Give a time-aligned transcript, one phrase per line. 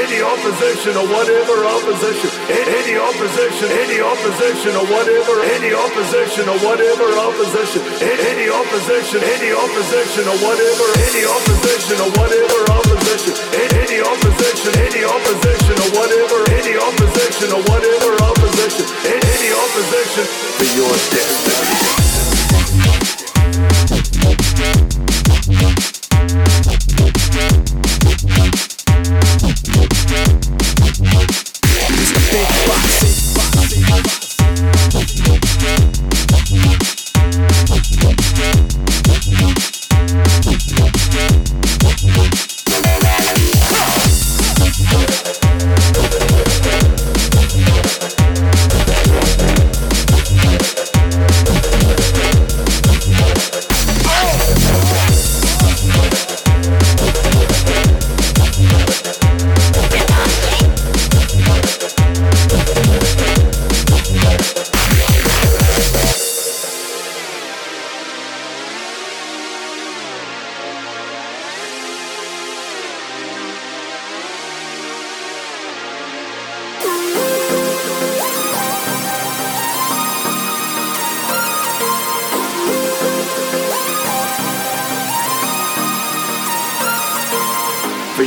[0.00, 7.08] any opposition or whatever opposition, any opposition, any opposition or whatever, any opposition or whatever
[7.20, 15.02] opposition, any opposition, any opposition or whatever, any opposition or whatever opposition, any opposition, any
[15.04, 20.24] opposition or whatever, any opposition or whatever opposition, any opposition.
[20.60, 21.49] To your destiny.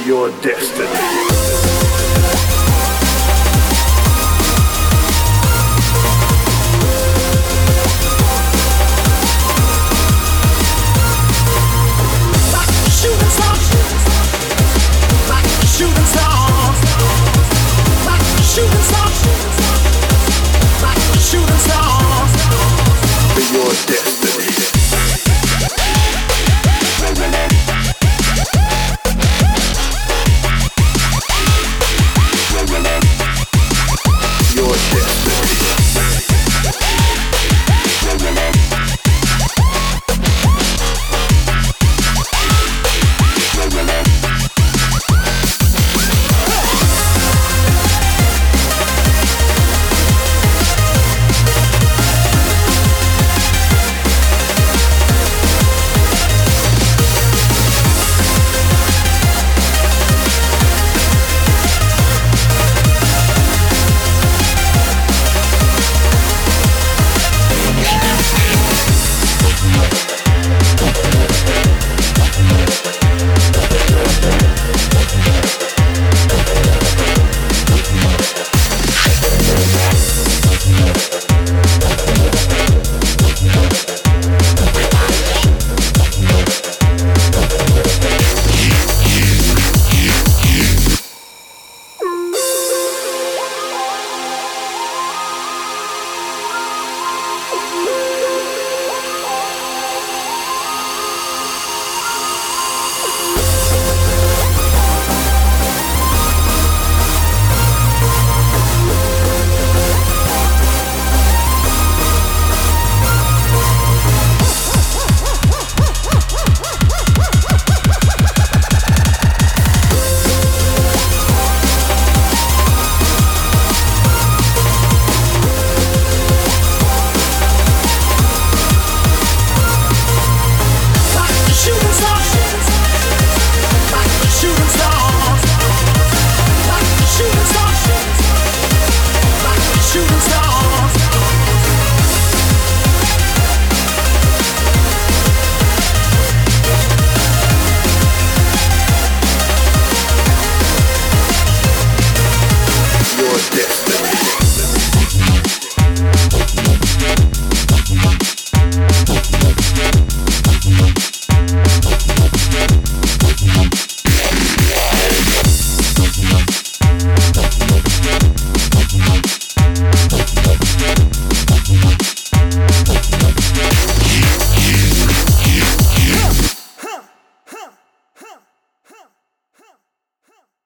[0.05, 1.72] Your destiny.